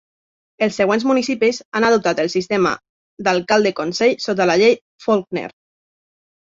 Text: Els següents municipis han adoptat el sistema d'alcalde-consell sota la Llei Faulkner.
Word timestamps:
Els 0.67 0.79
següents 0.79 1.05
municipis 1.09 1.59
han 1.81 1.85
adoptat 1.91 2.23
el 2.25 2.31
sistema 2.37 2.73
d'alcalde-consell 3.29 4.19
sota 4.29 4.53
la 4.53 4.61
Llei 4.65 4.79
Faulkner. 5.07 5.51